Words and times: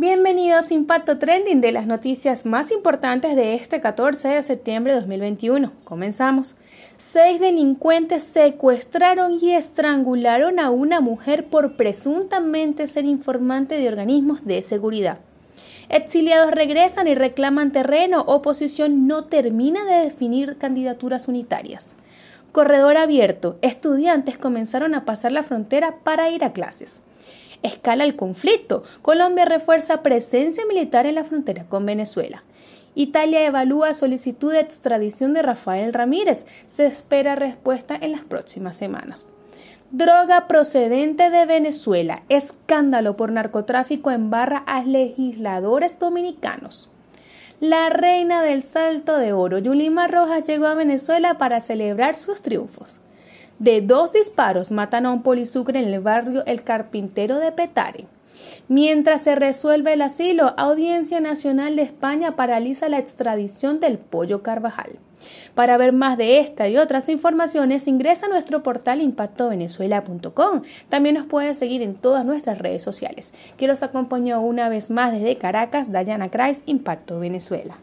Bienvenidos 0.00 0.70
a 0.70 0.74
Impacto 0.74 1.18
Trending 1.18 1.60
de 1.60 1.72
las 1.72 1.86
noticias 1.86 2.46
más 2.46 2.70
importantes 2.70 3.36
de 3.36 3.54
este 3.54 3.82
14 3.82 4.28
de 4.28 4.42
septiembre 4.42 4.94
de 4.94 5.00
2021. 5.00 5.72
Comenzamos. 5.84 6.56
Seis 6.96 7.38
delincuentes 7.38 8.22
secuestraron 8.22 9.36
y 9.38 9.52
estrangularon 9.52 10.58
a 10.58 10.70
una 10.70 11.02
mujer 11.02 11.48
por 11.50 11.76
presuntamente 11.76 12.86
ser 12.86 13.04
informante 13.04 13.76
de 13.76 13.88
organismos 13.88 14.46
de 14.46 14.62
seguridad. 14.62 15.18
Exiliados 15.90 16.52
regresan 16.52 17.06
y 17.06 17.14
reclaman 17.14 17.70
terreno. 17.70 18.22
Oposición 18.22 19.06
no 19.06 19.24
termina 19.24 19.84
de 19.84 20.04
definir 20.04 20.56
candidaturas 20.56 21.28
unitarias. 21.28 21.94
Corredor 22.52 22.96
abierto. 22.96 23.58
Estudiantes 23.60 24.38
comenzaron 24.38 24.94
a 24.94 25.04
pasar 25.04 25.32
la 25.32 25.42
frontera 25.42 25.96
para 26.02 26.30
ir 26.30 26.42
a 26.42 26.54
clases 26.54 27.02
escala 27.62 28.04
el 28.04 28.16
conflicto. 28.16 28.82
Colombia 29.02 29.44
refuerza 29.44 30.02
presencia 30.02 30.64
militar 30.66 31.06
en 31.06 31.16
la 31.16 31.24
frontera 31.24 31.66
con 31.68 31.86
Venezuela. 31.86 32.42
Italia 32.94 33.46
evalúa 33.46 33.94
solicitud 33.94 34.52
de 34.52 34.60
extradición 34.60 35.32
de 35.32 35.42
Rafael 35.42 35.92
Ramírez. 35.92 36.46
Se 36.66 36.86
espera 36.86 37.36
respuesta 37.36 37.96
en 38.00 38.12
las 38.12 38.22
próximas 38.22 38.76
semanas. 38.76 39.32
Droga 39.92 40.46
procedente 40.48 41.30
de 41.30 41.46
Venezuela. 41.46 42.22
Escándalo 42.28 43.16
por 43.16 43.32
narcotráfico 43.32 44.10
en 44.10 44.30
barra 44.30 44.58
a 44.66 44.82
legisladores 44.84 45.98
dominicanos. 45.98 46.90
La 47.60 47.90
reina 47.90 48.42
del 48.42 48.62
salto 48.62 49.18
de 49.18 49.32
oro, 49.32 49.58
Yulima 49.58 50.06
Rojas, 50.08 50.44
llegó 50.44 50.66
a 50.66 50.74
Venezuela 50.74 51.38
para 51.38 51.60
celebrar 51.60 52.16
sus 52.16 52.40
triunfos. 52.40 53.00
De 53.60 53.82
dos 53.82 54.14
disparos 54.14 54.70
matan 54.70 55.04
a 55.04 55.10
un 55.10 55.22
polisucre 55.22 55.78
en 55.78 55.92
el 55.92 56.00
barrio 56.00 56.46
El 56.46 56.62
Carpintero 56.62 57.38
de 57.38 57.52
Petare. 57.52 58.06
Mientras 58.68 59.20
se 59.20 59.34
resuelve 59.34 59.92
el 59.92 60.00
asilo, 60.00 60.54
Audiencia 60.56 61.20
Nacional 61.20 61.76
de 61.76 61.82
España 61.82 62.36
paraliza 62.36 62.88
la 62.88 62.98
extradición 62.98 63.78
del 63.78 63.98
Pollo 63.98 64.42
Carvajal. 64.42 64.98
Para 65.54 65.76
ver 65.76 65.92
más 65.92 66.16
de 66.16 66.40
esta 66.40 66.70
y 66.70 66.78
otras 66.78 67.10
informaciones, 67.10 67.86
ingresa 67.86 68.24
a 68.24 68.28
nuestro 68.30 68.62
portal 68.62 69.02
impactovenezuela.com. 69.02 70.62
También 70.88 71.16
nos 71.16 71.26
puede 71.26 71.52
seguir 71.52 71.82
en 71.82 71.96
todas 71.96 72.24
nuestras 72.24 72.56
redes 72.60 72.82
sociales. 72.82 73.34
Que 73.58 73.68
los 73.68 73.82
acompañó 73.82 74.40
una 74.40 74.70
vez 74.70 74.88
más 74.88 75.12
desde 75.12 75.36
Caracas, 75.36 75.92
Dayana 75.92 76.30
Kreis, 76.30 76.62
Impacto 76.64 77.20
Venezuela. 77.20 77.76